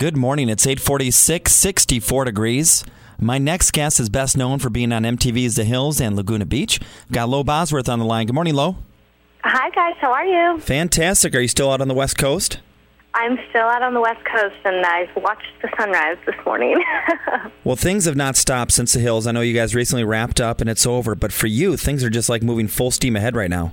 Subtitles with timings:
[0.00, 0.48] Good morning.
[0.48, 2.84] It's 846, 64 degrees.
[3.18, 6.78] My next guest is best known for being on MTV's The Hills and Laguna Beach.
[7.10, 8.26] Got Lo Bosworth on the line.
[8.26, 8.76] Good morning, Lo.
[9.42, 9.96] Hi, guys.
[10.00, 10.60] How are you?
[10.60, 11.34] Fantastic.
[11.34, 12.60] Are you still out on the West Coast?
[13.14, 16.80] I'm still out on the West Coast, and I've watched the sunrise this morning.
[17.64, 19.26] well, things have not stopped since The Hills.
[19.26, 22.10] I know you guys recently wrapped up and it's over, but for you, things are
[22.10, 23.72] just like moving full steam ahead right now.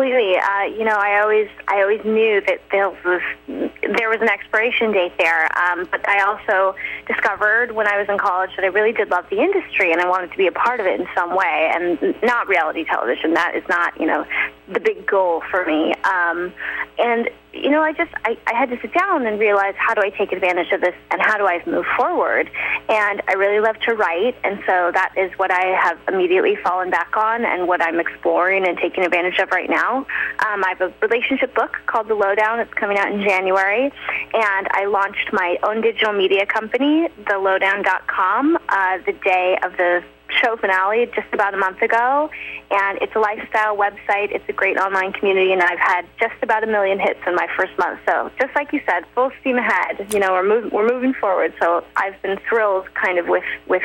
[0.00, 0.38] Completely.
[0.38, 4.92] Uh, you know, I always, I always knew that there was, there was an expiration
[4.92, 5.44] date there.
[5.58, 6.74] Um, but I also
[7.06, 10.08] discovered when I was in college that I really did love the industry and I
[10.08, 11.70] wanted to be a part of it in some way.
[11.74, 13.34] And not reality television.
[13.34, 14.24] That is not, you know,
[14.72, 15.92] the big goal for me.
[16.04, 16.54] Um,
[16.98, 20.02] and you know, I just I, I had to sit down and realize how do
[20.02, 22.50] I take advantage of this and how do I move forward.
[22.88, 26.90] And I really love to write, and so that is what I have immediately fallen
[26.90, 29.98] back on and what I'm exploring and taking advantage of right now.
[29.98, 32.60] Um, I have a relationship book called The Lowdown.
[32.60, 33.92] It's coming out in January,
[34.34, 40.02] and I launched my own digital media company, TheLowdown.com, uh, the day of the
[40.42, 42.30] show finale just about a month ago,
[42.70, 44.32] and it's a lifestyle website.
[44.32, 47.46] It's a great online community, and I've had just about a million hits in my
[47.56, 48.00] first month.
[48.06, 50.12] So, just like you said, full steam ahead.
[50.12, 51.52] You know, we're moving we're moving forward.
[51.60, 53.82] So, I've been thrilled, kind of with with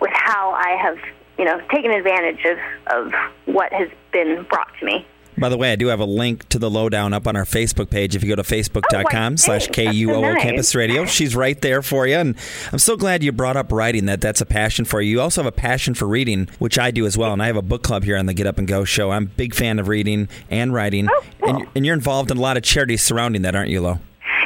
[0.00, 0.98] with how I have
[1.38, 3.12] you know taken advantage of of
[3.46, 5.06] what has been brought to me.
[5.38, 7.90] By the way, I do have a link to the lowdown up on our Facebook
[7.90, 8.16] page.
[8.16, 10.42] If you go to facebook.com oh, slash KUOO nice.
[10.42, 12.16] Campus Radio, she's right there for you.
[12.16, 12.36] And
[12.72, 15.10] I'm so glad you brought up writing, that that's a passion for you.
[15.10, 17.32] You also have a passion for reading, which I do as well.
[17.32, 19.10] And I have a book club here on the Get Up and Go show.
[19.10, 21.08] I'm a big fan of reading and writing.
[21.10, 21.64] Oh, cool.
[21.74, 24.00] and, you're involved in a lot of charities surrounding that, aren't you, Lo?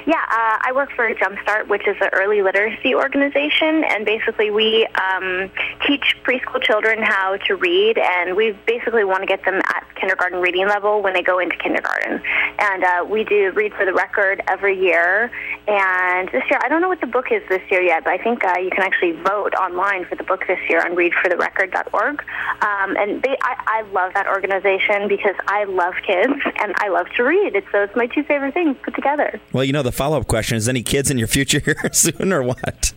[0.07, 4.87] Yeah, uh, I work for Jumpstart, which is an early literacy organization, and basically we
[4.95, 5.51] um,
[5.87, 9.61] teach preschool children how to read, and we basically want to get them
[10.01, 12.23] kindergarten reading level when they go into kindergarten.
[12.59, 15.31] And uh, we do read for the record every year.
[15.69, 18.19] And this year, I don't know what the book is this year yet, but I
[18.19, 22.23] think uh, you can actually vote online for the book this year on readfortherecord.org.
[22.63, 27.07] Um, and they, I, I love that organization because I love kids and I love
[27.17, 27.55] to read.
[27.55, 29.41] It's, so it's my two favorite things put together.
[29.53, 32.33] Well, you know, the follow up question is any kids in your future here soon
[32.33, 32.93] or what?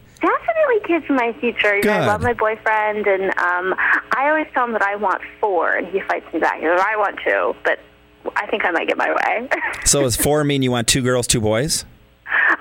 [0.83, 1.77] Kids in my future.
[1.77, 3.75] You know, I love my boyfriend, and um,
[4.15, 6.59] I always tell him that I want four, and he fights me back.
[6.59, 7.79] He says, I want two, but
[8.35, 9.49] I think I might get my way.
[9.85, 11.85] so does four mean you want two girls, two boys?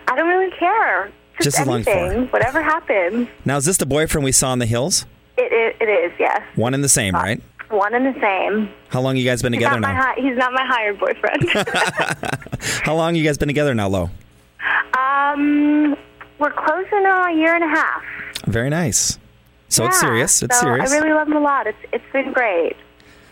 [0.09, 1.11] I don't really care.
[1.41, 2.25] Just, Just as long as four.
[2.27, 3.28] Whatever happens.
[3.44, 5.06] Now, is this the boyfriend we saw in the hills?
[5.37, 6.43] It, it, it is, yes.
[6.56, 7.43] One and the same, uh, right?
[7.71, 8.69] One and the same.
[8.88, 9.94] How long you guys been he's together now?
[9.94, 11.49] Hi- he's not my hired boyfriend.
[12.84, 14.11] How long you guys been together now, Lo?
[14.94, 15.97] Um,
[16.38, 18.03] we're closing on a year and a half.
[18.47, 19.19] Very nice.
[19.69, 20.43] So yeah, it's serious.
[20.43, 20.93] It's so serious.
[20.93, 21.66] I really love him a lot.
[21.66, 22.76] It's it's been great.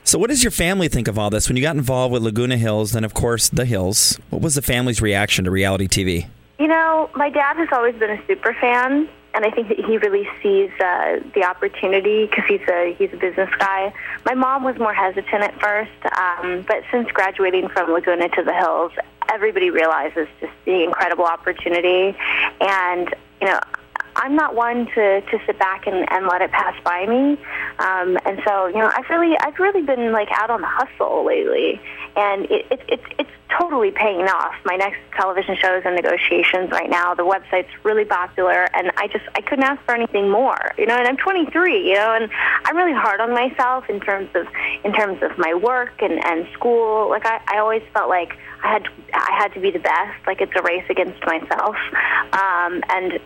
[0.04, 1.48] So, what does your family think of all this?
[1.48, 4.62] When you got involved with Laguna Hills, then of course the Hills, what was the
[4.62, 6.26] family's reaction to reality TV?
[6.58, 9.98] You know, my dad has always been a super fan, and I think that he
[9.98, 13.92] really sees uh, the opportunity because he's a he's a business guy.
[14.24, 18.54] My mom was more hesitant at first, um, but since graduating from Laguna to the
[18.54, 18.92] Hills,
[19.32, 22.16] everybody realizes just the incredible opportunity,
[22.60, 23.60] and you know.
[24.16, 27.38] I'm not one to, to sit back and, and let it pass by me.
[27.80, 31.24] Um, and so, you know, I've really I've really been like out on the hustle
[31.24, 31.80] lately,
[32.14, 34.54] and it, it, it's it's totally paying off.
[34.66, 37.14] My next television show is in negotiations right now.
[37.14, 40.72] The website's really popular, and I just I couldn't ask for anything more.
[40.76, 41.88] You know, and I'm 23.
[41.88, 42.30] You know, and
[42.66, 44.46] I'm really hard on myself in terms of
[44.84, 47.08] in terms of my work and and school.
[47.08, 50.26] Like I I always felt like I had I had to be the best.
[50.26, 51.76] Like it's a race against myself,
[52.34, 53.18] um, and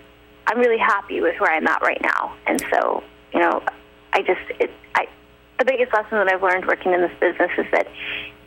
[0.47, 2.37] I'm really happy with where I'm at right now.
[2.47, 3.63] And so, you know,
[4.15, 5.07] I just it I
[5.59, 7.89] the biggest lesson that I've learned working in this business is that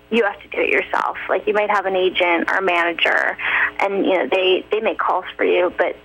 [0.10, 1.18] you have to do it yourself.
[1.30, 3.38] Like you might have an agent or a manager,
[3.80, 5.96] and you know they they make calls for you, but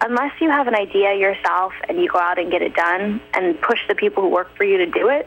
[0.00, 3.60] unless you have an idea yourself and you go out and get it done and
[3.60, 5.26] push the people who work for you to do it,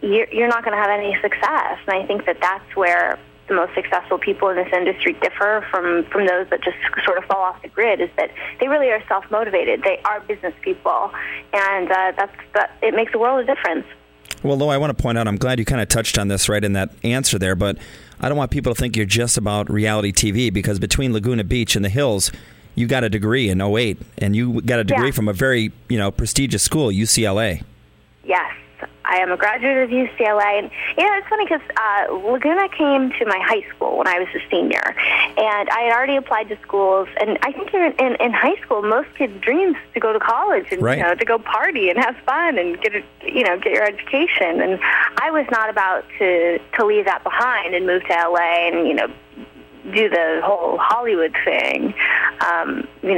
[0.00, 1.78] you're, you're not going to have any success.
[1.86, 6.04] And I think that that's where the most successful people in this industry differ from,
[6.04, 9.02] from those that just sort of fall off the grid is that they really are
[9.08, 9.82] self motivated.
[9.82, 11.10] They are business people,
[11.52, 12.76] and uh, that's that.
[12.82, 13.86] It makes a world of difference.
[14.42, 16.48] Well, Lo, I want to point out, I'm glad you kind of touched on this
[16.48, 17.76] right in that answer there, but
[18.20, 21.74] I don't want people to think you're just about reality TV because between Laguna Beach
[21.74, 22.30] and the Hills,
[22.76, 25.12] you got a degree in 08 and you got a degree yeah.
[25.12, 27.64] from a very, you know, prestigious school, UCLA.
[28.24, 28.52] Yes.
[29.08, 30.58] I am a graduate of UCLA.
[30.58, 34.18] And, you know, it's funny because uh, Laguna came to my high school when I
[34.18, 34.82] was a senior.
[34.84, 37.08] And I had already applied to schools.
[37.20, 40.66] And I think in, in, in high school, most kids' dreams to go to college
[40.70, 40.98] and, right.
[40.98, 43.84] you know, to go party and have fun and get, a, you know, get your
[43.84, 44.60] education.
[44.60, 44.78] And
[45.20, 48.94] I was not about to, to leave that behind and move to LA and, you
[48.94, 49.08] know,
[49.92, 51.94] do the whole Hollywood thing.
[52.46, 53.16] um, you know,